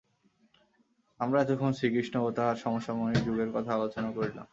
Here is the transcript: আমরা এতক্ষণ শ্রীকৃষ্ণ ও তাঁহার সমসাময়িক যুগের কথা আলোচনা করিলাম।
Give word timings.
আমরা 1.19 1.37
এতক্ষণ 1.41 1.71
শ্রীকৃষ্ণ 1.71 2.15
ও 2.19 2.29
তাঁহার 2.31 2.57
সমসাময়িক 2.57 3.19
যুগের 3.25 3.49
কথা 3.53 3.71
আলোচনা 3.73 4.09
করিলাম। 4.11 4.47